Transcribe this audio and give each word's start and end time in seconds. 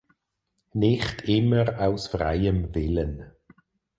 Nicht 0.73 1.29
immer 1.29 1.79
aus 1.79 2.07
freiem 2.07 2.73
Willen. 2.73 3.33